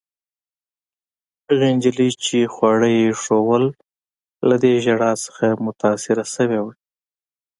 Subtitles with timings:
[1.47, 3.65] هغې نجلۍ، چي خواړه يې ایښوول،
[4.49, 6.73] له دې ژړا څخه متاثره شوې وه.